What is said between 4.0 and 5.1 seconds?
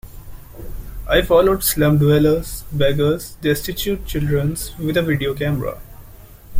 children with a